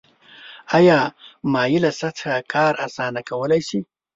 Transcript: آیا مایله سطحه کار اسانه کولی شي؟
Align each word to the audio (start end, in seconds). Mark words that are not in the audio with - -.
آیا 0.77 0.99
مایله 1.53 1.91
سطحه 2.01 2.35
کار 2.51 2.73
اسانه 2.85 3.21
کولی 3.29 3.61
شي؟ 3.67 3.79